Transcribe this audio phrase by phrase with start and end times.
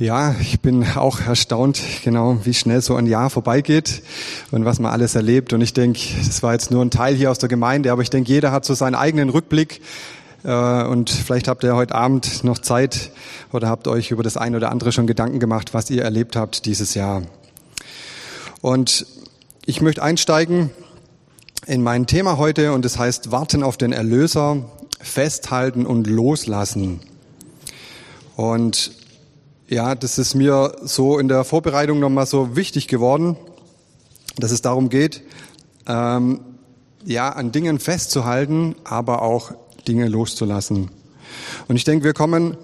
[0.00, 4.02] Ja, ich bin auch erstaunt, genau, wie schnell so ein Jahr vorbeigeht
[4.50, 5.52] und was man alles erlebt.
[5.52, 8.10] Und ich denke, das war jetzt nur ein Teil hier aus der Gemeinde, aber ich
[8.10, 9.82] denke, jeder hat so seinen eigenen Rückblick.
[10.42, 13.12] Äh, und vielleicht habt ihr heute Abend noch Zeit
[13.52, 16.66] oder habt euch über das eine oder andere schon Gedanken gemacht, was ihr erlebt habt
[16.66, 17.22] dieses Jahr.
[18.62, 19.06] Und
[19.64, 20.70] ich möchte einsteigen
[21.68, 24.56] in mein Thema heute und das heißt Warten auf den Erlöser,
[25.00, 26.98] festhalten und loslassen.
[28.34, 29.03] Und
[29.74, 33.36] ja, das ist mir so in der Vorbereitung nochmal so wichtig geworden,
[34.36, 35.22] dass es darum geht,
[35.86, 36.40] ähm,
[37.04, 39.52] ja, an Dingen festzuhalten, aber auch
[39.88, 40.90] Dinge loszulassen.
[41.66, 42.56] Und ich denke, wir kommen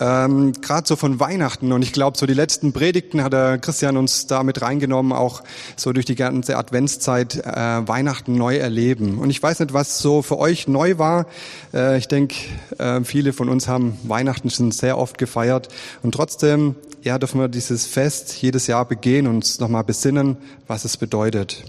[0.00, 3.96] ähm, gerade so von Weihnachten und ich glaube, so die letzten Predigten hat der Christian
[3.96, 5.42] uns da mit reingenommen, auch
[5.76, 9.18] so durch die ganze Adventszeit äh, Weihnachten neu erleben.
[9.18, 11.26] Und ich weiß nicht, was so für euch neu war.
[11.72, 12.34] Äh, ich denke,
[12.78, 15.68] äh, viele von uns haben Weihnachten schon sehr oft gefeiert
[16.02, 20.84] und trotzdem ja, dürfen wir dieses Fest jedes Jahr begehen und uns nochmal besinnen, was
[20.84, 21.64] es bedeutet.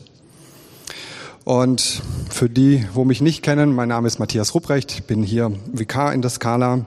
[1.43, 6.13] Und für die, wo mich nicht kennen, mein Name ist Matthias Rupprecht, bin hier Vikar
[6.13, 6.85] in der Skala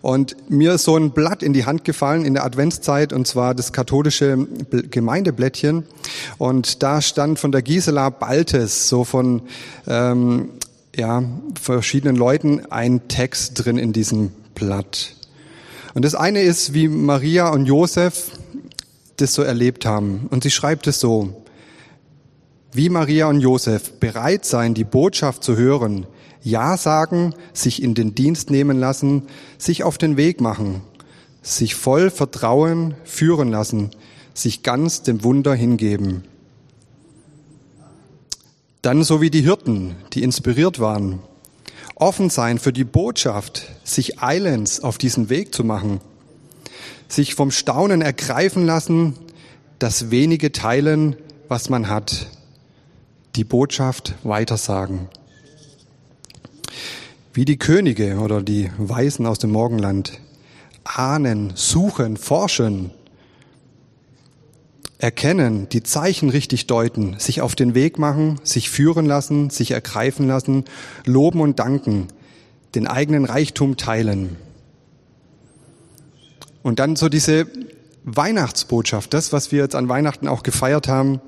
[0.00, 3.54] und mir ist so ein Blatt in die Hand gefallen in der Adventszeit, und zwar
[3.54, 4.46] das katholische
[4.90, 5.84] Gemeindeblättchen.
[6.38, 9.42] Und da stand von der Gisela Baltes, so von
[9.86, 10.50] ähm,
[10.96, 11.22] ja,
[11.60, 15.16] verschiedenen Leuten, ein Text drin in diesem Blatt.
[15.94, 18.30] Und das eine ist, wie Maria und Josef
[19.16, 20.26] das so erlebt haben.
[20.30, 21.41] Und sie schreibt es so,
[22.72, 26.06] wie Maria und Josef bereit sein, die Botschaft zu hören,
[26.42, 29.24] ja sagen, sich in den Dienst nehmen lassen,
[29.58, 30.80] sich auf den Weg machen,
[31.42, 33.90] sich voll Vertrauen führen lassen,
[34.34, 36.24] sich ganz dem Wunder hingeben.
[38.80, 41.20] Dann so wie die Hirten, die inspiriert waren,
[41.94, 46.00] offen sein für die Botschaft, sich eilends auf diesen Weg zu machen,
[47.06, 49.14] sich vom Staunen ergreifen lassen,
[49.78, 51.16] das wenige teilen,
[51.48, 52.28] was man hat,
[53.36, 55.08] die Botschaft weitersagen.
[57.32, 60.20] Wie die Könige oder die Weisen aus dem Morgenland
[60.84, 62.90] ahnen, suchen, forschen,
[64.98, 70.28] erkennen, die Zeichen richtig deuten, sich auf den Weg machen, sich führen lassen, sich ergreifen
[70.28, 70.64] lassen,
[71.06, 72.08] loben und danken,
[72.74, 74.36] den eigenen Reichtum teilen.
[76.62, 77.46] Und dann so diese
[78.04, 81.20] Weihnachtsbotschaft, das, was wir jetzt an Weihnachten auch gefeiert haben,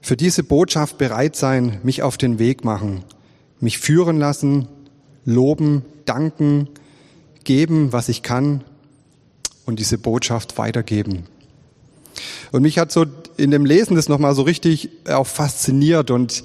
[0.00, 3.04] für diese Botschaft bereit sein, mich auf den Weg machen,
[3.60, 4.68] mich führen lassen,
[5.24, 6.68] loben, danken,
[7.44, 8.64] geben, was ich kann
[9.66, 11.24] und diese Botschaft weitergeben.
[12.52, 13.04] Und mich hat so
[13.36, 16.42] in dem Lesen das nochmal so richtig auch fasziniert und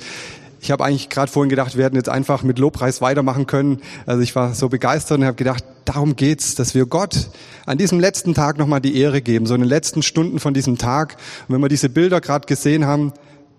[0.63, 3.81] ich habe eigentlich gerade vorhin gedacht, wir hätten jetzt einfach mit Lobpreis weitermachen können.
[4.05, 7.29] Also ich war so begeistert und habe gedacht, darum geht's, dass wir Gott
[7.65, 10.77] an diesem letzten Tag nochmal die Ehre geben, so in den letzten Stunden von diesem
[10.77, 11.17] Tag.
[11.49, 13.11] Und wenn wir diese Bilder gerade gesehen haben,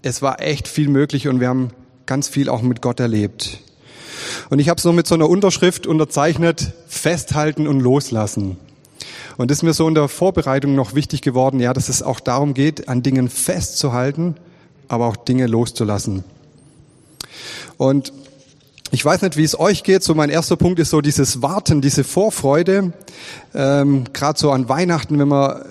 [0.04, 1.70] es war echt viel möglich und wir haben
[2.06, 3.58] ganz viel auch mit Gott erlebt.
[4.50, 8.58] Und ich habe es nur mit so einer Unterschrift unterzeichnet, festhalten und loslassen.
[9.38, 12.20] Und das ist mir so in der Vorbereitung noch wichtig geworden, ja, dass es auch
[12.20, 14.36] darum geht, an Dingen festzuhalten,
[14.88, 16.22] aber auch Dinge loszulassen.
[17.78, 18.12] Und
[18.90, 20.04] ich weiß nicht, wie es euch geht.
[20.04, 22.92] So mein erster Punkt ist so dieses Warten, diese Vorfreude,
[23.54, 25.64] ähm, gerade so an Weihnachten, wenn man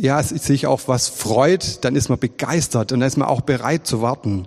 [0.00, 3.86] ja sich auf was freut, dann ist man begeistert und dann ist man auch bereit
[3.86, 4.46] zu warten.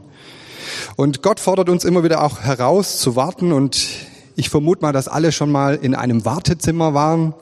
[0.96, 3.88] Und Gott fordert uns immer wieder auch heraus zu warten und
[4.36, 7.34] ich vermute mal, dass alle schon mal in einem Wartezimmer waren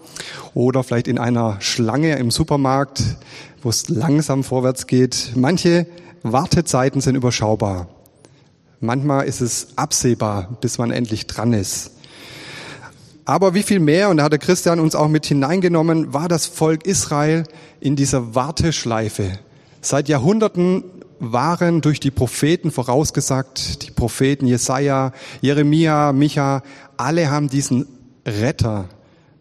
[0.53, 3.03] oder vielleicht in einer Schlange im Supermarkt,
[3.62, 5.34] wo es langsam vorwärts geht.
[5.36, 5.86] Manche
[6.24, 7.88] Wartezeiten sind überschaubar.
[8.80, 11.91] Manchmal ist es absehbar, bis man endlich dran ist.
[13.29, 16.47] Aber wie viel mehr, und da hat der Christian uns auch mit hineingenommen, war das
[16.47, 17.44] Volk Israel
[17.79, 19.38] in dieser Warteschleife.
[19.81, 20.84] Seit Jahrhunderten
[21.19, 26.63] waren durch die Propheten vorausgesagt, die Propheten Jesaja, Jeremia, Micha,
[26.97, 27.85] alle haben diesen
[28.25, 28.85] Retter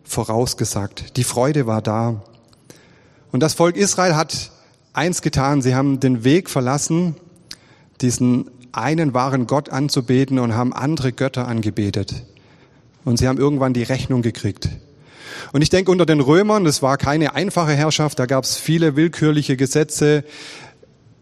[0.04, 1.16] vorausgesagt.
[1.16, 2.22] Die Freude war da.
[3.32, 4.50] Und das Volk Israel hat
[4.92, 7.16] eins getan, sie haben den Weg verlassen,
[8.02, 12.26] diesen einen wahren Gott anzubeten und haben andere Götter angebetet.
[13.08, 14.68] Und sie haben irgendwann die Rechnung gekriegt.
[15.52, 18.96] Und ich denke, unter den Römern, das war keine einfache Herrschaft, da gab es viele
[18.96, 20.24] willkürliche Gesetze,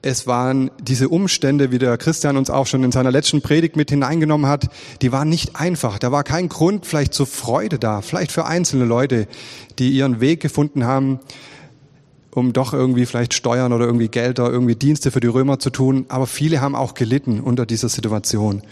[0.03, 3.91] es waren diese Umstände, wie der Christian uns auch schon in seiner letzten Predigt mit
[3.91, 4.69] hineingenommen hat,
[5.01, 5.99] die waren nicht einfach.
[5.99, 9.29] Da war kein Grund vielleicht zur Freude da, vielleicht für einzelne Leute,
[9.79, 11.21] die ihren Weg gefunden haben,
[12.33, 16.07] um doch irgendwie vielleicht Steuern oder irgendwie Gelder, irgendwie Dienste für die Römer zu tun.
[16.09, 18.63] Aber viele haben auch gelitten unter dieser Situation.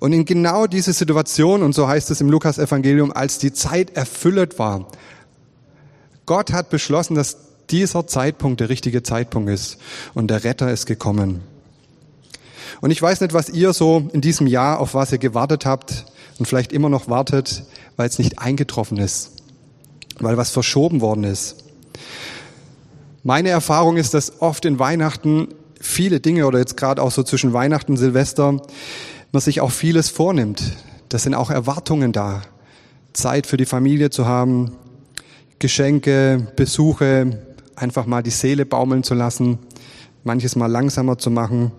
[0.00, 4.58] Und in genau diese Situation, und so heißt es im Lukas-Evangelium, als die Zeit erfüllt
[4.58, 4.86] war,
[6.26, 7.38] Gott hat beschlossen, dass
[7.70, 9.78] dieser Zeitpunkt der richtige Zeitpunkt ist
[10.14, 11.42] und der Retter ist gekommen.
[12.80, 16.06] Und ich weiß nicht, was ihr so in diesem Jahr, auf was ihr gewartet habt
[16.38, 17.64] und vielleicht immer noch wartet,
[17.96, 19.32] weil es nicht eingetroffen ist,
[20.20, 21.64] weil was verschoben worden ist.
[23.24, 25.48] Meine Erfahrung ist, dass oft in Weihnachten
[25.80, 28.60] viele Dinge oder jetzt gerade auch so zwischen Weihnachten und Silvester
[29.32, 30.62] man sich auch vieles vornimmt.
[31.08, 32.42] Das sind auch Erwartungen da.
[33.12, 34.72] Zeit für die Familie zu haben,
[35.58, 37.42] Geschenke, Besuche,
[37.74, 39.58] einfach mal die Seele baumeln zu lassen,
[40.24, 41.72] manches mal langsamer zu machen.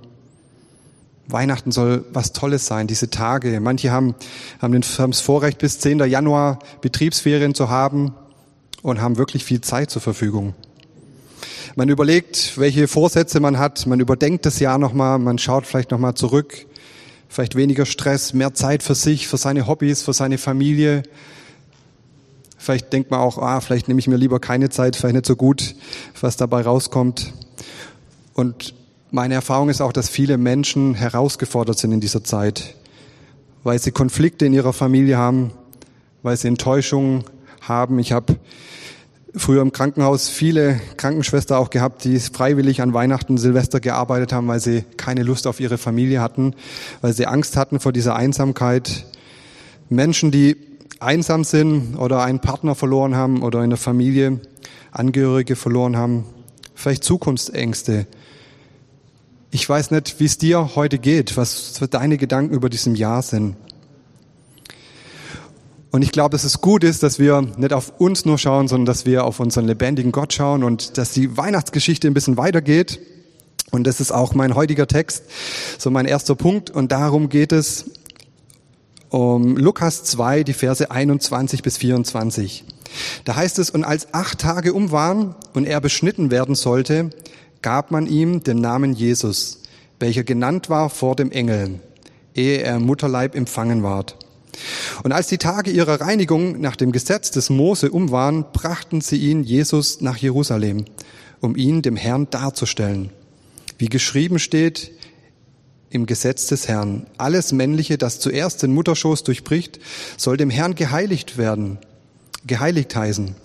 [1.28, 3.60] Weihnachten soll was Tolles sein, diese Tage.
[3.60, 4.16] Manche haben,
[4.62, 6.00] haben, den, haben das Vorrecht, bis 10.
[6.00, 8.14] Januar Betriebsferien zu haben
[8.82, 10.56] und haben wirklich viel Zeit zur Verfügung.
[11.76, 16.16] Man überlegt, welche Vorsätze man hat, man überdenkt das Jahr nochmal, man schaut vielleicht nochmal
[16.16, 16.66] zurück,
[17.30, 21.04] vielleicht weniger Stress, mehr Zeit für sich, für seine Hobbys, für seine Familie.
[22.58, 25.36] Vielleicht denkt man auch, ah, vielleicht nehme ich mir lieber keine Zeit, vielleicht nicht so
[25.36, 25.76] gut,
[26.20, 27.32] was dabei rauskommt.
[28.34, 28.74] Und
[29.12, 32.76] meine Erfahrung ist auch, dass viele Menschen herausgefordert sind in dieser Zeit,
[33.64, 35.52] weil sie Konflikte in ihrer Familie haben,
[36.24, 37.24] weil sie Enttäuschungen
[37.62, 38.00] haben.
[38.00, 38.38] Ich habe
[39.36, 44.60] früher im Krankenhaus viele Krankenschwester auch gehabt, die freiwillig an Weihnachten, Silvester gearbeitet haben, weil
[44.60, 46.56] sie keine Lust auf ihre Familie hatten,
[47.02, 49.06] weil sie Angst hatten vor dieser Einsamkeit.
[49.90, 50.58] Menschen, die
[51.00, 54.40] einsam sind oder einen Partner verloren haben oder in der Familie
[54.92, 56.26] Angehörige verloren haben,
[56.74, 58.08] vielleicht Zukunftsängste.
[59.52, 63.56] Ich weiß nicht, wie es dir heute geht, was deine Gedanken über diesem Jahr sind.
[65.92, 68.86] Und ich glaube, dass es gut ist, dass wir nicht auf uns nur schauen, sondern
[68.86, 73.00] dass wir auf unseren lebendigen Gott schauen und dass die Weihnachtsgeschichte ein bisschen weitergeht.
[73.72, 75.24] Und das ist auch mein heutiger Text,
[75.78, 76.70] so mein erster Punkt.
[76.70, 77.86] Und darum geht es
[79.10, 82.66] um Lukas 2, die Verse 21 bis 24.
[83.26, 87.10] Da heißt es, und als acht Tage um waren und er beschnitten werden sollte,
[87.62, 89.62] gab man ihm den Namen Jesus,
[90.00, 91.80] welcher genannt war vor dem Engel,
[92.36, 94.16] ehe er im Mutterleib empfangen ward.
[95.04, 99.18] Und als die Tage ihrer Reinigung nach dem Gesetz des Mose um waren, brachten sie
[99.18, 100.86] ihn, Jesus, nach Jerusalem,
[101.40, 103.12] um ihn dem Herrn darzustellen.
[103.78, 104.92] Wie geschrieben steht
[105.90, 109.80] im Gesetz des Herrn, alles Männliche, das zuerst den Mutterschoß durchbricht,
[110.18, 111.80] soll dem Herrn geheiligt werden,
[112.46, 113.36] geheiligt heißen.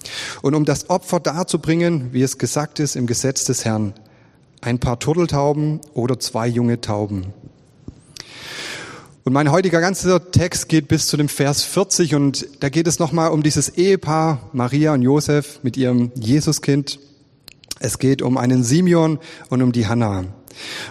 [0.42, 3.94] Und um das Opfer darzubringen, wie es gesagt ist im Gesetz des Herrn,
[4.60, 7.32] ein paar Turteltauben oder zwei junge Tauben.
[9.26, 12.98] Und mein heutiger ganzer Text geht bis zu dem Vers 40 und da geht es
[12.98, 16.98] nochmal um dieses Ehepaar Maria und Josef mit ihrem Jesuskind.
[17.80, 19.18] Es geht um einen Simeon
[19.48, 20.24] und um die Hannah.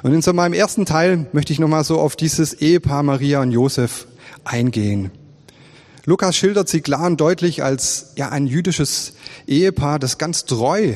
[0.02, 3.52] Und in so meinem ersten Teil möchte ich nochmal so auf dieses Ehepaar Maria und
[3.52, 4.08] Josef
[4.44, 5.12] eingehen.
[6.06, 9.14] Lukas schildert sie klar und deutlich als ja ein jüdisches
[9.46, 10.96] Ehepaar, das ganz treu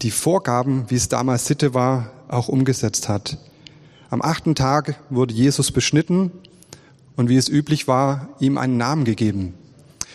[0.00, 3.36] die Vorgaben, wie es damals Sitte war, auch umgesetzt hat.
[4.08, 6.32] Am achten Tag wurde Jesus beschnitten
[7.16, 9.54] und wie es üblich war, ihm einen Namen gegeben.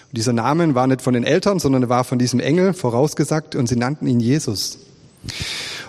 [0.10, 3.56] Und dieser Name war nicht von den Eltern, sondern er war von diesem Engel vorausgesagt
[3.56, 4.80] und sie nannten ihn Jesus.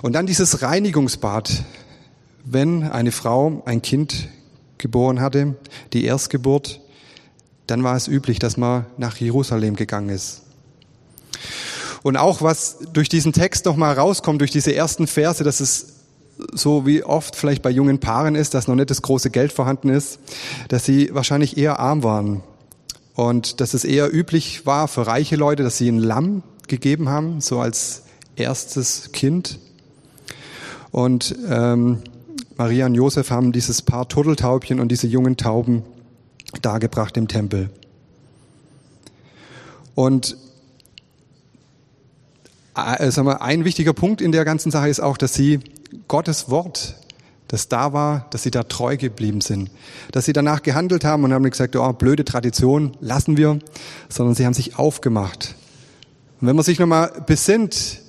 [0.03, 1.65] Und dann dieses Reinigungsbad,
[2.45, 4.29] wenn eine Frau ein Kind
[4.79, 5.57] geboren hatte,
[5.93, 6.81] die Erstgeburt,
[7.67, 10.43] dann war es üblich, dass man nach Jerusalem gegangen ist.
[12.03, 16.00] Und auch was durch diesen Text nochmal rauskommt, durch diese ersten Verse, dass es
[16.53, 19.89] so wie oft vielleicht bei jungen Paaren ist, dass noch nicht das große Geld vorhanden
[19.89, 20.19] ist,
[20.69, 22.43] dass sie wahrscheinlich eher arm waren.
[23.15, 27.41] Und dass es eher üblich war für reiche Leute, dass sie ein Lamm gegeben haben,
[27.41, 28.05] so als
[28.37, 29.59] erstes Kind.
[30.91, 31.99] Und ähm,
[32.57, 35.83] Maria und Josef haben dieses Paar Turteltaubchen und diese jungen Tauben
[36.63, 37.71] dargebracht im Tempel.
[39.95, 40.37] Und
[42.75, 45.61] äh, sagen wir, ein wichtiger Punkt in der ganzen Sache ist auch, dass sie
[46.11, 46.97] Gottes Wort,
[47.47, 49.71] das da war, dass sie da treu geblieben sind.
[50.11, 53.61] Dass sie danach gehandelt haben und haben nicht gesagt, oh, blöde Tradition, lassen wir,
[54.09, 55.55] sondern sie haben sich aufgemacht.
[56.41, 58.01] Und wenn man sich nochmal besinnt,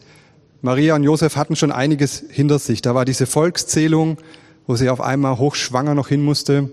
[0.63, 2.81] Maria und Josef hatten schon einiges hinter sich.
[2.81, 4.17] Da war diese Volkszählung,
[4.65, 6.71] wo sie auf einmal hochschwanger noch hin musste.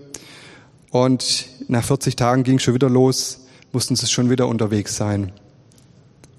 [0.89, 5.31] Und nach 40 Tagen ging es schon wieder los, mussten sie schon wieder unterwegs sein.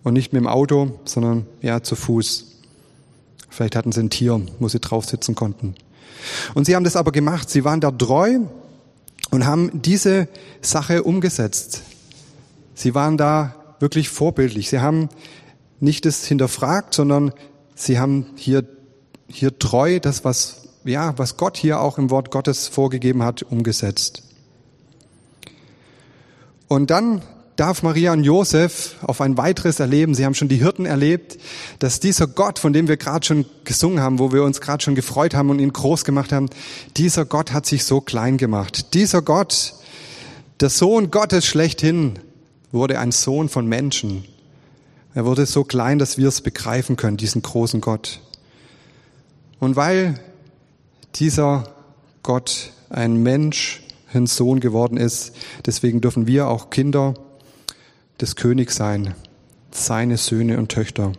[0.03, 2.50] Und nicht mit dem Auto, sondern ja zu Fuß.
[3.51, 5.75] Vielleicht hatten sie ein Tier, wo sie drauf sitzen konnten.
[6.55, 7.51] Und sie haben das aber gemacht.
[7.51, 8.39] Sie waren da treu
[9.31, 10.29] und haben diese
[10.63, 11.83] Sache umgesetzt.
[12.75, 14.71] Sie waren da wirklich vorbildlich.
[14.71, 15.09] Sie haben
[15.81, 17.33] nicht das hinterfragt, sondern
[17.75, 18.65] sie haben hier,
[19.29, 24.23] hier treu das, was, ja, was Gott hier auch im Wort Gottes vorgegeben hat, umgesetzt.
[26.69, 27.23] Und dann
[27.61, 30.15] darf Maria und Josef auf ein weiteres erleben.
[30.15, 31.37] Sie haben schon die Hirten erlebt,
[31.79, 34.95] dass dieser Gott, von dem wir gerade schon gesungen haben, wo wir uns gerade schon
[34.95, 36.49] gefreut haben und ihn groß gemacht haben,
[36.97, 38.95] dieser Gott hat sich so klein gemacht.
[38.95, 39.75] Dieser Gott,
[40.61, 42.19] der Sohn Gottes schlechthin,
[42.73, 44.25] wurde ein Sohn von Menschen.
[45.13, 48.23] Er wurde so klein, dass wir es begreifen können, diesen großen Gott.
[49.59, 50.19] Und weil
[51.17, 51.65] dieser
[52.23, 53.83] Gott ein Mensch,
[54.15, 55.33] ein Sohn geworden ist,
[55.67, 57.13] deswegen dürfen wir auch Kinder
[58.21, 59.15] des Königs sein,
[59.71, 61.13] seine Söhne und Töchter.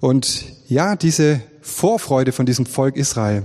[0.00, 3.44] Und ja, diese Vorfreude von diesem Volk Israel,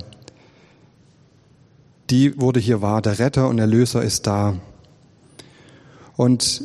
[2.09, 3.01] die wurde hier wahr.
[3.01, 4.55] Der Retter und Erlöser ist da.
[6.17, 6.63] Und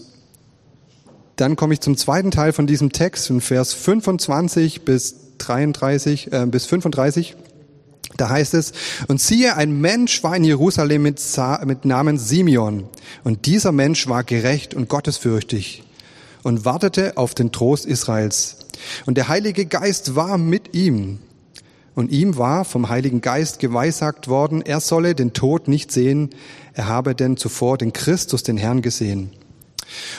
[1.37, 6.47] dann komme ich zum zweiten Teil von diesem Text, in Vers 25 bis 33, äh,
[6.47, 7.37] bis 35.
[8.16, 8.73] Da heißt es,
[9.09, 11.21] und siehe, ein Mensch war in Jerusalem mit,
[11.64, 12.85] mit Namen Simeon.
[13.25, 15.83] Und dieser Mensch war gerecht und gottesfürchtig
[16.42, 18.59] und wartete auf den Trost Israels.
[19.06, 21.18] Und der Heilige Geist war mit ihm.
[21.94, 26.30] Und ihm war vom Heiligen Geist geweissagt worden, er solle den Tod nicht sehen,
[26.73, 29.30] er habe denn zuvor den Christus, den Herrn, gesehen.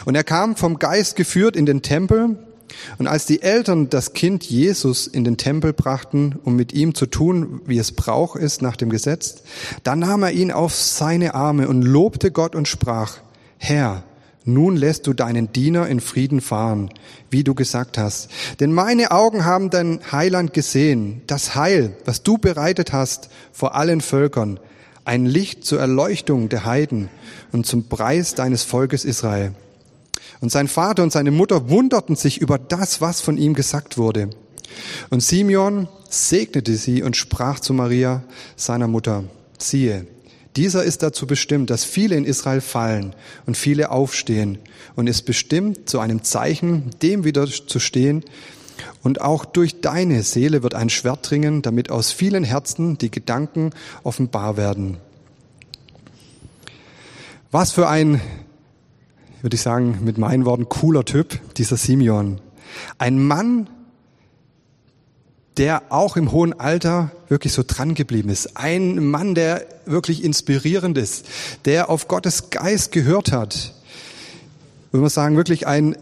[0.05, 2.37] Und er kam vom Geist geführt in den Tempel,
[2.97, 7.05] und als die Eltern das Kind Jesus in den Tempel brachten, um mit ihm zu
[7.05, 9.43] tun, wie es Brauch ist nach dem Gesetz,
[9.83, 13.17] da nahm er ihn auf seine Arme und lobte Gott und sprach,
[13.57, 14.03] Herr,
[14.47, 16.91] nun lässt du deinen Diener in Frieden fahren,
[17.31, 18.29] wie du gesagt hast.
[18.59, 24.01] Denn meine Augen haben dein Heiland gesehen, das Heil, was du bereitet hast vor allen
[24.01, 24.59] Völkern,
[25.03, 27.09] ein Licht zur Erleuchtung der Heiden
[27.51, 29.53] und zum Preis deines Volkes Israel.
[30.41, 34.29] Und sein Vater und seine Mutter wunderten sich über das, was von ihm gesagt wurde.
[35.09, 38.23] Und Simeon segnete sie und sprach zu Maria,
[38.55, 39.23] seiner Mutter,
[39.57, 40.07] siehe,
[40.55, 43.13] dieser ist dazu bestimmt, dass viele in Israel fallen
[43.45, 44.57] und viele aufstehen
[44.95, 48.23] und ist bestimmt, zu einem Zeichen dem wiederzustehen.
[49.03, 53.71] Und auch durch deine Seele wird ein Schwert dringen, damit aus vielen Herzen die Gedanken
[54.03, 54.97] offenbar werden.
[57.51, 58.21] Was für ein
[59.41, 62.39] würde ich sagen, mit meinen Worten, cooler Typ, dieser Simeon.
[62.97, 63.69] Ein Mann,
[65.57, 68.57] der auch im hohen Alter wirklich so dran geblieben ist.
[68.57, 71.25] Ein Mann, der wirklich inspirierend ist,
[71.65, 73.73] der auf Gottes Geist gehört hat.
[74.91, 75.95] Würde man sagen, wirklich ein,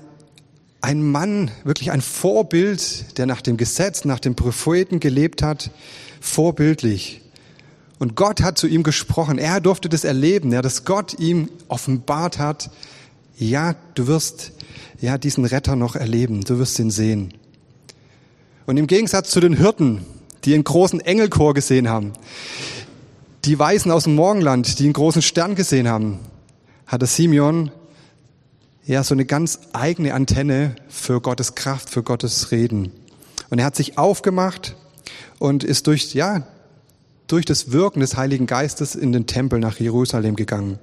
[0.81, 5.71] ein Mann, wirklich ein Vorbild, der nach dem Gesetz, nach dem Propheten gelebt hat,
[6.19, 7.21] vorbildlich.
[7.99, 9.37] Und Gott hat zu ihm gesprochen.
[9.37, 12.69] Er durfte das erleben, ja, dass Gott ihm offenbart hat,
[13.37, 14.51] ja, du wirst
[15.01, 17.33] ja diesen Retter noch erleben, du wirst ihn sehen.
[18.65, 20.05] Und im Gegensatz zu den Hirten,
[20.45, 22.13] die einen großen Engelchor gesehen haben,
[23.45, 26.19] die Weisen aus dem Morgenland, die einen großen Stern gesehen haben,
[26.87, 27.71] hat der Simeon
[28.85, 32.91] ja so eine ganz eigene Antenne für Gottes Kraft, für Gottes Reden.
[33.49, 34.75] Und er hat sich aufgemacht
[35.39, 36.47] und ist durch, ja,
[37.27, 40.79] durch das Wirken des Heiligen Geistes in den Tempel nach Jerusalem gegangen.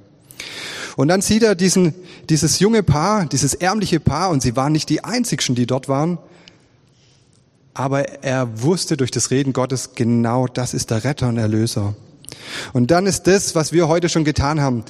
[0.97, 1.95] Und dann sieht er diesen,
[2.29, 6.19] dieses junge Paar, dieses ärmliche Paar, und sie waren nicht die einzigen, die dort waren,
[7.75, 11.95] aber er wusste durch das Reden Gottes, genau das ist der Retter und Erlöser.
[12.73, 14.85] Und dann ist das, was wir heute schon getan haben,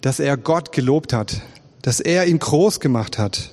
[0.00, 1.42] dass er Gott gelobt hat,
[1.82, 3.52] dass er ihn groß gemacht hat,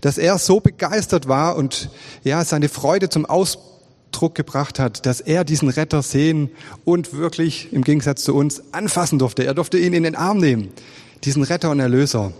[0.00, 1.90] dass er so begeistert war und
[2.22, 6.50] ja, seine Freude zum Ausdruck gebracht hat, dass er diesen Retter sehen
[6.84, 9.44] und wirklich im Gegensatz zu uns anfassen durfte.
[9.44, 10.72] Er durfte ihn in den Arm nehmen
[11.24, 12.32] diesen Retter und Erlöser.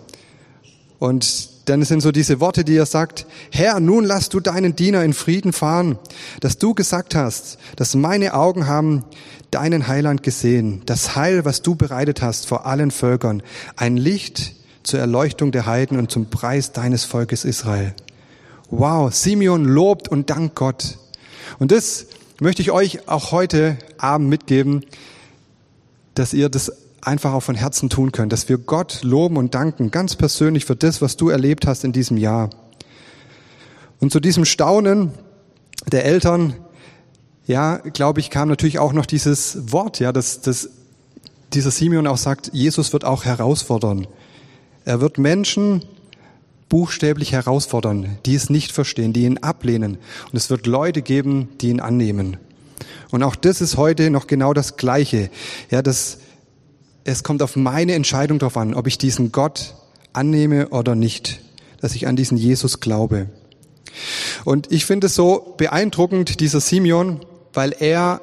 [0.99, 5.03] Und dann sind so diese Worte, die er sagt, Herr, nun lass du deinen Diener
[5.03, 5.99] in Frieden fahren,
[6.41, 9.05] dass du gesagt hast, dass meine Augen haben
[9.51, 13.43] deinen Heiland gesehen, das Heil, was du bereitet hast vor allen Völkern,
[13.77, 17.95] ein Licht zur Erleuchtung der Heiden und zum Preis deines Volkes Israel.
[18.71, 20.99] Wow, Simeon lobt und dankt Gott.
[21.59, 22.07] Und das
[22.41, 24.85] möchte ich euch auch heute Abend mitgeben,
[26.15, 26.73] dass ihr das
[27.07, 30.77] einfach auch von Herzen tun können, dass wir Gott loben und danken, ganz persönlich für
[30.77, 32.51] das, was du erlebt hast in diesem Jahr.
[34.01, 35.13] Und zu diesem Staunen
[35.91, 36.55] der Eltern,
[37.47, 40.71] ja, glaube ich, kam natürlich auch noch dieses Wort, ja, dass, dass
[41.53, 44.07] dieser Simeon auch sagt, Jesus wird auch herausfordern.
[44.85, 45.85] Er wird Menschen
[46.69, 49.99] buchstäblich herausfordern, die es nicht verstehen, die ihn ablehnen.
[50.31, 52.39] Und es wird Leute geben, die ihn annehmen.
[53.11, 55.31] Und auch das ist heute noch genau das Gleiche.
[55.71, 56.19] Ja, dass
[57.05, 59.75] es kommt auf meine Entscheidung darauf an, ob ich diesen Gott
[60.13, 61.41] annehme oder nicht,
[61.81, 63.29] dass ich an diesen Jesus glaube.
[64.45, 67.21] Und ich finde es so beeindruckend, dieser Simeon,
[67.53, 68.21] weil er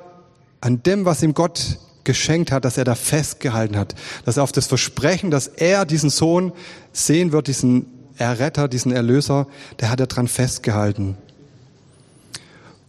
[0.60, 3.96] an dem, was ihm Gott geschenkt hat, dass er da festgehalten hat,
[4.26, 6.52] dass er auf das Versprechen, dass er diesen Sohn
[6.92, 7.86] sehen wird, diesen
[8.18, 9.48] Erretter, diesen Erlöser,
[9.80, 11.16] der hat er dran festgehalten.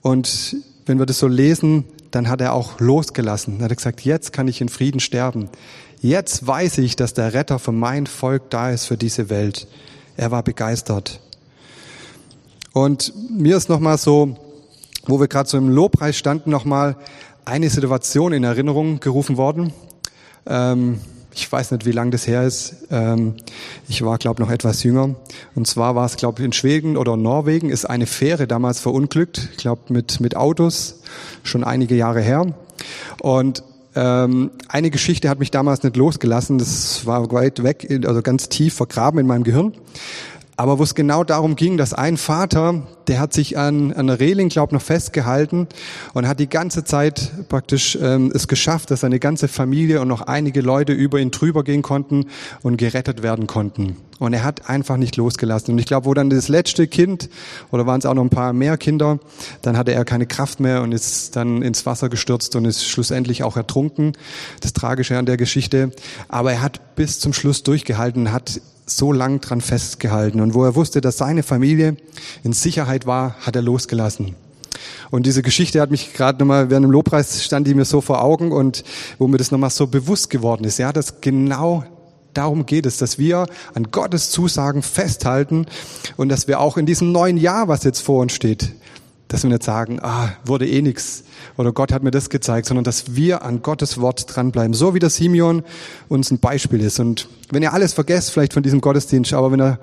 [0.01, 0.57] Und
[0.87, 3.55] wenn wir das so lesen, dann hat er auch losgelassen.
[3.55, 5.49] Dann hat er gesagt, jetzt kann ich in Frieden sterben.
[6.03, 9.69] Jetzt weiß ich, dass der Retter für mein Volk da ist, für diese Welt.
[10.17, 11.21] Er war begeistert.
[12.73, 14.37] Und mir ist nochmal so,
[15.07, 16.97] wo wir gerade so im Lobpreis standen, nochmal
[17.45, 19.73] eine Situation in Erinnerung gerufen worden.
[20.45, 20.99] Ähm,
[21.33, 22.75] ich weiß nicht, wie lang das her ist.
[22.91, 23.35] Ähm,
[23.89, 25.15] ich war, glaube noch etwas jünger.
[25.55, 29.51] Und zwar war es, glaube in Schweden oder Norwegen ist eine Fähre damals verunglückt.
[29.53, 30.97] Ich glaube mit mit Autos
[31.45, 32.53] schon einige Jahre her.
[33.21, 33.63] Und
[33.95, 36.59] ähm, eine Geschichte hat mich damals nicht losgelassen.
[36.59, 39.75] Das war weit weg, also ganz tief vergraben in meinem Gehirn
[40.63, 44.21] aber wo es genau darum ging, dass ein Vater, der hat sich an, an einer
[44.21, 45.67] Reling, glaub noch festgehalten
[46.15, 50.21] und hat die ganze Zeit praktisch ähm, es geschafft, dass seine ganze Familie und noch
[50.21, 52.27] einige Leute über ihn drüber gehen konnten
[52.63, 53.97] und gerettet werden konnten.
[54.21, 55.73] Und er hat einfach nicht losgelassen.
[55.73, 57.29] Und ich glaube, wo dann das letzte Kind,
[57.73, 59.19] oder waren es auch noch ein paar mehr Kinder,
[59.63, 63.43] dann hatte er keine Kraft mehr und ist dann ins Wasser gestürzt und ist schlussendlich
[63.43, 64.13] auch ertrunken.
[64.61, 65.91] Das Tragische an der Geschichte.
[66.29, 70.41] Aber er hat bis zum Schluss durchgehalten, hat so lang dran festgehalten.
[70.41, 71.97] Und wo er wusste, dass seine Familie
[72.43, 74.35] in Sicherheit war, hat er losgelassen.
[75.11, 78.23] Und diese Geschichte hat mich gerade nochmal, während dem Lobpreis stand die mir so vor
[78.23, 78.85] Augen und
[79.19, 80.79] wo mir das nochmal so bewusst geworden ist.
[80.79, 81.85] Ja, dass genau
[82.35, 85.67] darum geht es, dass wir an Gottes Zusagen festhalten
[86.17, 88.73] und dass wir auch in diesem neuen Jahr, was jetzt vor uns steht,
[89.33, 91.25] dass wir nicht sagen, ah, wurde eh nix
[91.57, 94.75] oder Gott hat mir das gezeigt, sondern dass wir an Gottes Wort dranbleiben.
[94.75, 95.63] So wie der Simeon
[96.09, 97.01] uns ein Beispiel ist.
[97.01, 99.79] Und wenn ihr alles vergesst, vielleicht von diesem Gottesdienst, aber wenn ihr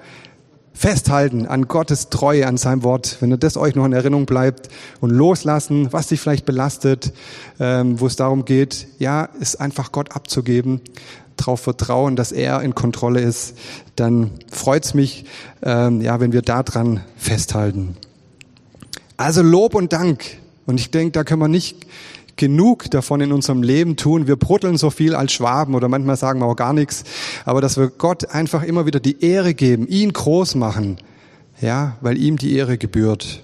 [0.74, 4.70] festhalten an Gottes Treue, an seinem Wort, wenn ihr das euch noch in Erinnerung bleibt
[5.02, 7.12] und loslassen, was dich vielleicht belastet,
[7.60, 10.80] ähm, wo es darum geht, ja, ist einfach Gott abzugeben,
[11.38, 13.58] darauf vertrauen, dass er in Kontrolle ist,
[13.96, 15.26] dann freut's mich,
[15.64, 17.98] ähm, ja, wenn wir daran festhalten.
[19.20, 20.24] Also Lob und Dank.
[20.66, 21.76] Und ich denke, da können wir nicht
[22.38, 24.28] genug davon in unserem Leben tun.
[24.28, 27.04] Wir brutteln so viel als Schwaben oder manchmal sagen wir auch gar nichts.
[27.44, 31.02] Aber dass wir Gott einfach immer wieder die Ehre geben, ihn groß machen.
[31.60, 33.44] Ja, weil ihm die Ehre gebührt.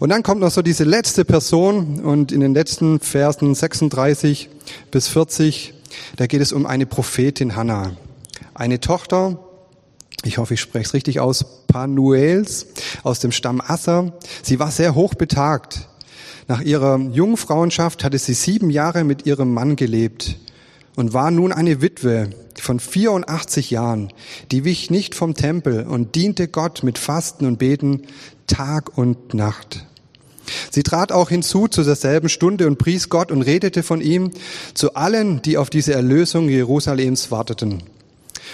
[0.00, 4.48] Und dann kommt noch so diese letzte Person und in den letzten Versen 36
[4.90, 5.72] bis 40,
[6.16, 7.92] da geht es um eine Prophetin Hannah.
[8.54, 9.38] Eine Tochter
[10.24, 12.66] ich hoffe, ich spreche es richtig aus, Panuels
[13.02, 14.12] aus dem Stamm Asser.
[14.42, 15.88] Sie war sehr hoch betagt.
[16.46, 20.36] Nach ihrer Jungfrauenschaft hatte sie sieben Jahre mit ihrem Mann gelebt
[20.96, 24.12] und war nun eine Witwe von 84 Jahren.
[24.50, 28.02] Die wich nicht vom Tempel und diente Gott mit Fasten und Beten
[28.46, 29.86] Tag und Nacht.
[30.70, 34.32] Sie trat auch hinzu zu derselben Stunde und pries Gott und redete von ihm
[34.74, 37.82] zu allen, die auf diese Erlösung Jerusalems warteten.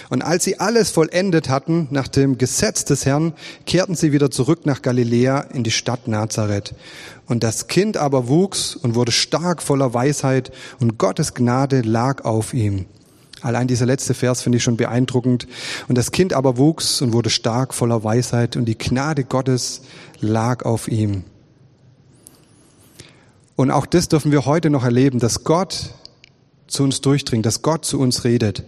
[0.09, 3.33] Und als sie alles vollendet hatten, nach dem Gesetz des Herrn,
[3.65, 6.75] kehrten sie wieder zurück nach Galiläa in die Stadt Nazareth.
[7.27, 12.53] Und das Kind aber wuchs und wurde stark voller Weisheit und Gottes Gnade lag auf
[12.53, 12.85] ihm.
[13.41, 15.47] Allein dieser letzte Vers finde ich schon beeindruckend.
[15.87, 19.81] Und das Kind aber wuchs und wurde stark voller Weisheit und die Gnade Gottes
[20.19, 21.23] lag auf ihm.
[23.55, 25.91] Und auch das dürfen wir heute noch erleben, dass Gott
[26.67, 28.63] zu uns durchdringt, dass Gott zu uns redet.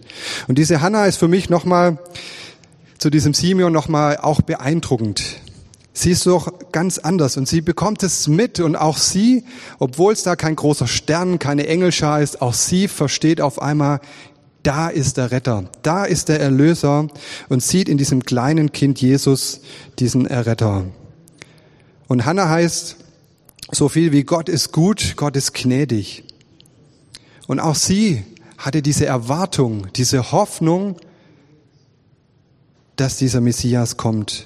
[0.47, 1.99] Und diese Hannah ist für mich nochmal
[2.97, 5.37] zu diesem Simeon nochmal auch beeindruckend.
[5.93, 9.43] Sie ist doch ganz anders und sie bekommt es mit und auch sie,
[9.79, 13.99] obwohl es da kein großer Stern, keine Engelschar ist, auch sie versteht auf einmal,
[14.63, 17.07] da ist der Retter, da ist der Erlöser
[17.47, 19.61] und sieht in diesem kleinen Kind Jesus
[19.97, 20.85] diesen Erretter.
[22.07, 22.97] Und Hannah heißt
[23.71, 26.23] so viel wie Gott ist gut, Gott ist gnädig.
[27.49, 28.23] Und auch sie
[28.59, 30.97] hatte diese Erwartung, diese Hoffnung,
[32.95, 34.45] dass dieser Messias kommt.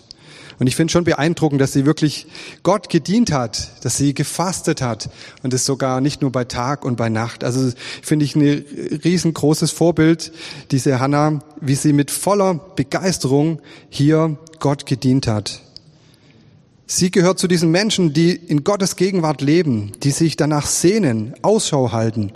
[0.57, 2.27] Und ich finde schon beeindruckend, dass sie wirklich
[2.63, 5.09] Gott gedient hat, dass sie gefastet hat
[5.41, 7.43] und es sogar nicht nur bei Tag und bei Nacht.
[7.43, 8.63] Also finde ich ein
[9.03, 10.31] riesengroßes Vorbild,
[10.71, 15.61] diese Hannah, wie sie mit voller Begeisterung hier Gott gedient hat.
[16.87, 21.91] Sie gehört zu diesen Menschen, die in Gottes Gegenwart leben, die sich danach sehnen, Ausschau
[21.91, 22.31] halten,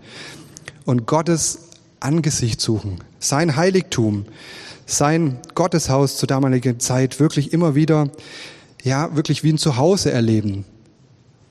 [0.87, 1.59] und Gottes
[1.99, 4.25] Angesicht suchen, sein Heiligtum,
[4.85, 8.09] sein Gotteshaus zur damaligen Zeit wirklich immer wieder,
[8.83, 10.63] ja, wirklich wie ein Zuhause erleben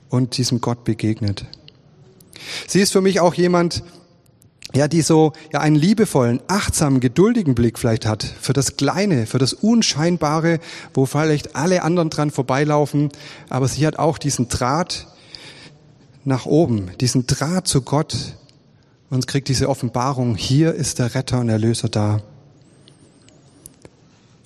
[0.09, 1.45] und diesem Gott begegnet.
[2.67, 3.83] Sie ist für mich auch jemand,
[4.73, 9.37] ja, die so ja einen liebevollen, achtsamen, geduldigen Blick vielleicht hat für das Kleine, für
[9.37, 10.59] das Unscheinbare,
[10.95, 13.09] wo vielleicht alle anderen dran vorbeilaufen,
[13.49, 15.05] aber sie hat auch diesen Draht
[16.25, 18.35] nach oben, diesen Draht zu Gott,
[19.09, 22.21] und kriegt diese Offenbarung, hier ist der Retter und Erlöser da.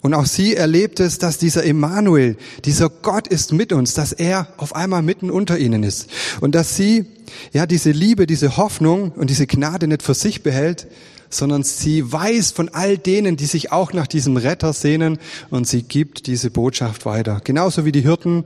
[0.01, 4.47] Und auch sie erlebt es, dass dieser Emmanuel, dieser Gott ist mit uns, dass er
[4.57, 6.09] auf einmal mitten unter ihnen ist.
[6.41, 7.05] Und dass sie,
[7.53, 10.87] ja, diese Liebe, diese Hoffnung und diese Gnade nicht für sich behält,
[11.29, 15.19] sondern sie weiß von all denen, die sich auch nach diesem Retter sehnen
[15.49, 17.39] und sie gibt diese Botschaft weiter.
[17.43, 18.43] Genauso wie die Hirten,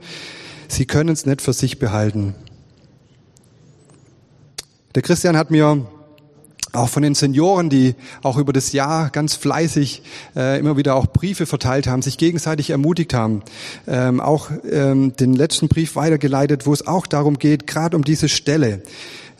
[0.68, 2.34] sie können es nicht für sich behalten.
[4.94, 5.86] Der Christian hat mir
[6.76, 10.02] auch von den Senioren, die auch über das Jahr ganz fleißig
[10.36, 13.42] äh, immer wieder auch Briefe verteilt haben, sich gegenseitig ermutigt haben,
[13.86, 18.28] ähm, auch ähm, den letzten Brief weitergeleitet, wo es auch darum geht, gerade um diese
[18.28, 18.82] Stelle.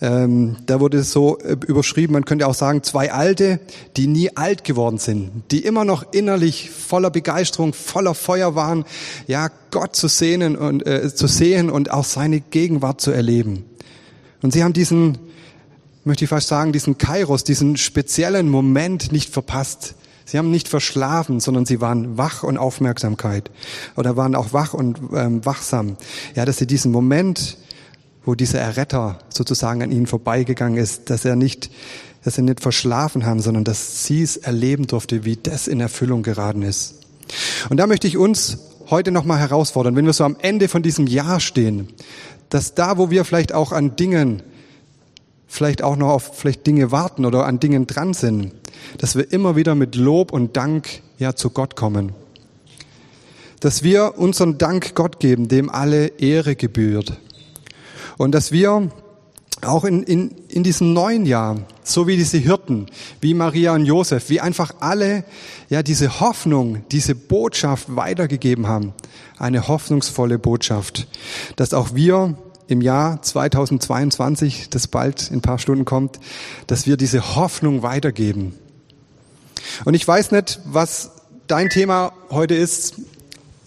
[0.03, 3.61] Ähm, da wurde es so äh, überschrieben, man könnte auch sagen, zwei Alte,
[3.97, 8.85] die nie alt geworden sind, die immer noch innerlich voller Begeisterung, voller Feuer waren,
[9.27, 13.65] ja, Gott zu sehen und äh, zu sehen und auch seine Gegenwart zu erleben.
[14.43, 15.19] Und sie haben diesen
[16.07, 19.95] möchte ich fast sagen, diesen Kairos, diesen speziellen Moment nicht verpasst.
[20.25, 23.51] Sie haben nicht verschlafen, sondern sie waren wach und Aufmerksamkeit
[23.97, 25.97] oder waren auch wach und ähm, wachsam.
[26.35, 27.59] Ja, dass sie diesen Moment,
[28.25, 31.71] wo dieser Erretter sozusagen an ihnen vorbeigegangen ist, dass er nicht,
[32.25, 36.23] dass sie nicht verschlafen haben, sondern dass sie es erleben durfte, wie das in Erfüllung
[36.23, 36.95] geraten ist.
[37.69, 38.59] Und da möchte ich uns
[38.91, 41.89] heute nochmal herausfordern, wenn wir so am Ende von diesem Jahr stehen,
[42.49, 44.43] dass da, wo wir vielleicht auch an Dingen
[45.47, 48.53] vielleicht auch noch auf vielleicht Dinge warten oder an Dingen dran sind,
[48.99, 52.13] dass wir immer wieder mit Lob und Dank ja zu Gott kommen.
[53.61, 57.19] Dass wir unseren Dank Gott geben, dem alle Ehre gebührt.
[58.19, 58.91] Und dass wir
[59.63, 62.87] auch in, in, in diesem neuen Jahr, so wie diese Hirten,
[63.21, 65.25] wie Maria und Josef, wie einfach alle
[65.71, 68.93] ja diese Hoffnung, diese Botschaft weitergegeben haben,
[69.39, 71.07] eine hoffnungsvolle Botschaft,
[71.57, 72.37] dass auch wir
[72.69, 76.19] im Jahr 2022, das bald in ein paar Stunden kommt,
[76.67, 78.55] dass wir diese Hoffnung weitergeben.
[79.85, 81.13] Und ich weiß nicht, was
[81.47, 82.95] dein Thema heute ist,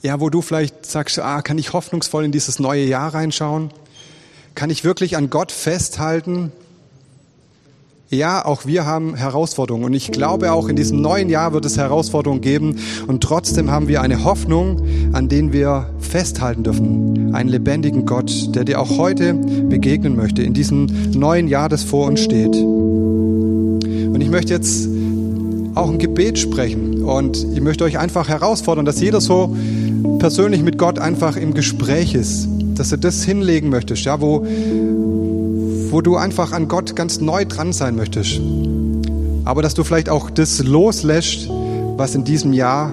[0.02, 3.72] ja, wo du vielleicht sagst, ah, kann ich hoffnungsvoll in dieses neue Jahr reinschauen?
[4.56, 6.52] Kann ich wirklich an Gott festhalten?
[8.12, 11.78] Ja, auch wir haben Herausforderungen und ich glaube auch in diesem neuen Jahr wird es
[11.78, 17.36] Herausforderungen geben und trotzdem haben wir eine Hoffnung, an den wir festhalten dürfen.
[17.36, 22.08] Einen lebendigen Gott, der dir auch heute begegnen möchte in diesem neuen Jahr, das vor
[22.08, 22.56] uns steht.
[22.56, 24.89] Und ich möchte jetzt
[25.76, 29.56] auch ein Gebet sprechen und ich möchte euch einfach herausfordern, dass jeder so
[30.17, 34.48] persönlich mit Gott einfach im Gespräch ist, dass er das hinlegen möchtest, ja, wo
[35.89, 38.41] wo du einfach an Gott ganz neu dran sein möchtest.
[39.45, 41.49] Aber dass du vielleicht auch das loslässt,
[41.97, 42.91] was in diesem Jahr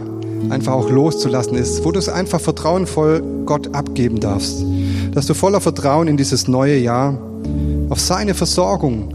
[0.50, 4.64] einfach auch loszulassen ist, wo du es einfach vertrauenvoll Gott abgeben darfst.
[5.12, 7.18] Dass du voller Vertrauen in dieses neue Jahr
[7.88, 9.14] auf seine Versorgung.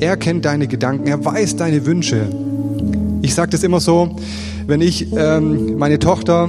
[0.00, 2.28] Er kennt deine Gedanken, er weiß deine Wünsche.
[3.22, 4.16] Ich sage das immer so,
[4.66, 6.48] wenn ich ähm, meine Tochter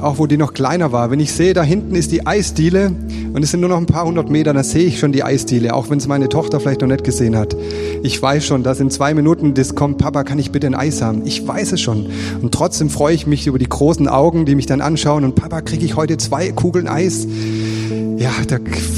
[0.00, 1.10] auch wo die noch kleiner war.
[1.10, 2.92] Wenn ich sehe, da hinten ist die Eisdiele
[3.36, 5.74] und es sind nur noch ein paar hundert Meter, dann sehe ich schon die Eisdiele,
[5.74, 7.54] auch wenn es meine Tochter vielleicht noch nicht gesehen hat.
[8.02, 11.02] Ich weiß schon, dass in zwei Minuten das kommt, Papa, kann ich bitte ein Eis
[11.02, 11.26] haben?
[11.26, 12.06] Ich weiß es schon.
[12.40, 15.60] Und trotzdem freue ich mich über die großen Augen, die mich dann anschauen und Papa,
[15.60, 17.28] kriege ich heute zwei Kugeln Eis?
[18.16, 18.56] Ja, da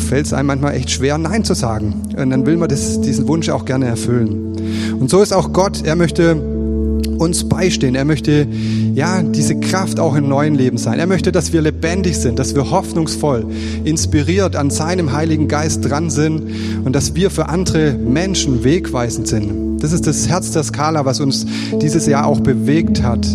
[0.08, 2.02] fällt es einem manchmal echt schwer, Nein zu sagen.
[2.16, 4.54] Und dann will man das, diesen Wunsch auch gerne erfüllen.
[5.00, 5.82] Und so ist auch Gott.
[5.84, 6.57] Er möchte
[7.18, 7.94] uns beistehen.
[7.94, 8.46] Er möchte,
[8.94, 10.98] ja, diese Kraft auch im neuen Leben sein.
[10.98, 13.46] Er möchte, dass wir lebendig sind, dass wir hoffnungsvoll,
[13.84, 16.42] inspiriert an seinem Heiligen Geist dran sind
[16.84, 19.82] und dass wir für andere Menschen wegweisend sind.
[19.82, 21.46] Das ist das Herz der Skala, was uns
[21.80, 23.26] dieses Jahr auch bewegt hat,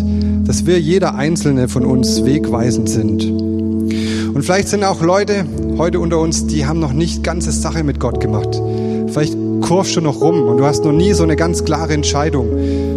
[0.46, 3.24] dass wir jeder einzelne von uns wegweisend sind.
[3.24, 5.46] Und vielleicht sind auch Leute
[5.78, 8.60] heute unter uns, die haben noch nicht ganze Sache mit Gott gemacht.
[9.08, 12.48] Vielleicht kurvst du noch rum und du hast noch nie so eine ganz klare Entscheidung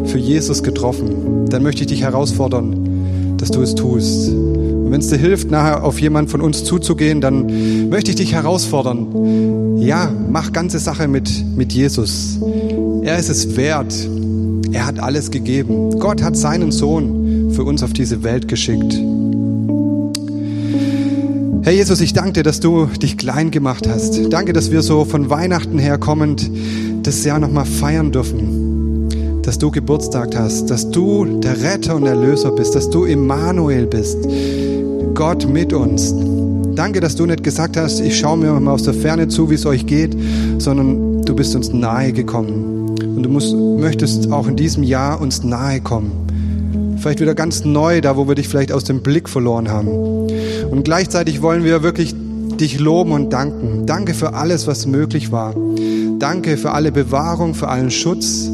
[0.07, 1.45] für Jesus getroffen.
[1.49, 4.29] Dann möchte ich dich herausfordern, dass du es tust.
[4.29, 8.33] Und wenn es dir hilft, nachher auf jemanden von uns zuzugehen, dann möchte ich dich
[8.33, 9.77] herausfordern.
[9.79, 12.39] Ja, mach ganze Sache mit, mit Jesus.
[13.03, 13.93] Er ist es wert.
[14.71, 15.99] Er hat alles gegeben.
[15.99, 18.99] Gott hat seinen Sohn für uns auf diese Welt geschickt.
[21.63, 24.31] Herr Jesus, ich danke dir, dass du dich klein gemacht hast.
[24.31, 26.49] Danke, dass wir so von Weihnachten her kommend
[27.03, 28.56] das Jahr nochmal feiern dürfen.
[29.47, 34.17] Dass du Geburtstag hast, dass du der Retter und Erlöser bist, dass du Immanuel bist.
[35.13, 36.13] Gott mit uns.
[36.75, 39.53] Danke, dass du nicht gesagt hast, ich schaue mir mal aus der Ferne zu, wie
[39.53, 40.17] es euch geht,
[40.57, 42.89] sondern du bist uns nahe gekommen.
[42.99, 46.97] Und du musst, möchtest auch in diesem Jahr uns nahe kommen.
[46.99, 49.87] Vielleicht wieder ganz neu, da wo wir dich vielleicht aus dem Blick verloren haben.
[50.69, 52.13] Und gleichzeitig wollen wir wirklich
[52.59, 53.85] dich loben und danken.
[53.85, 55.55] Danke für alles, was möglich war.
[56.19, 58.49] Danke für alle Bewahrung, für allen Schutz.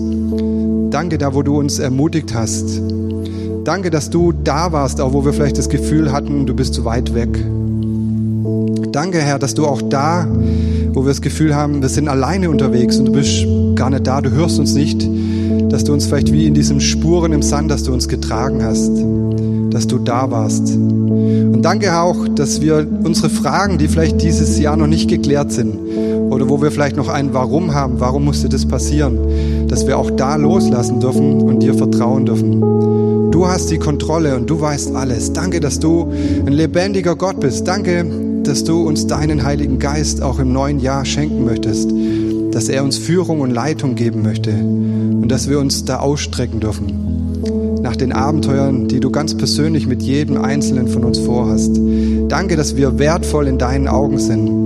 [0.94, 2.80] Danke da, wo du uns ermutigt hast.
[3.64, 6.86] Danke, dass du da warst, auch wo wir vielleicht das Gefühl hatten, du bist zu
[6.86, 7.30] weit weg.
[8.92, 10.28] Danke, Herr, dass du auch da,
[10.94, 13.44] wo wir das Gefühl haben, wir sind alleine unterwegs und du bist
[13.76, 15.10] gar nicht da, du hörst uns nicht,
[15.70, 18.92] dass du uns vielleicht wie in diesen Spuren im Sand, dass du uns getragen hast,
[19.72, 20.76] dass du da warst.
[20.76, 25.74] Und danke auch, dass wir unsere Fragen, die vielleicht dieses Jahr noch nicht geklärt sind
[26.34, 30.12] oder wo wir vielleicht noch ein Warum haben, warum musste das passieren, dass wir auch
[30.12, 32.62] da loslassen dürfen und dir vertrauen dürfen.
[33.32, 35.34] Du hast die Kontrolle und du weißt alles.
[35.34, 36.12] Danke, dass du
[36.46, 37.68] ein lebendiger Gott bist.
[37.68, 38.06] Danke,
[38.44, 41.92] dass du uns deinen Heiligen Geist auch im neuen Jahr schenken möchtest,
[42.52, 47.14] dass er uns Führung und Leitung geben möchte und dass wir uns da ausstrecken dürfen
[47.82, 51.80] nach den Abenteuern, die du ganz persönlich mit jedem Einzelnen von uns vorhast.
[52.30, 54.63] Danke, dass wir wertvoll in deinen Augen sind.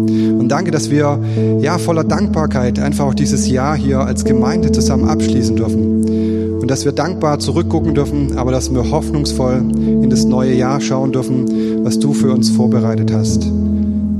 [0.47, 1.19] Und danke, dass wir
[1.59, 6.61] ja voller Dankbarkeit einfach auch dieses Jahr hier als Gemeinde zusammen abschließen dürfen.
[6.61, 11.11] Und dass wir dankbar zurückgucken dürfen, aber dass wir hoffnungsvoll in das neue Jahr schauen
[11.11, 13.45] dürfen, was du für uns vorbereitet hast.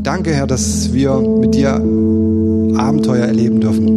[0.03, 1.75] Danke, Herr, dass wir mit dir
[2.75, 3.96] Abenteuer erleben dürfen.